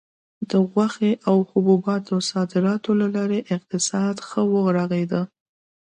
د 0.49 0.51
غوښې 0.71 1.11
او 1.29 1.37
حبوباتو 1.49 2.15
صادراتو 2.31 2.91
له 3.01 3.07
لارې 3.15 3.39
اقتصاد 3.55 4.15
ښه 4.27 4.41
وغوړېد. 4.51 5.13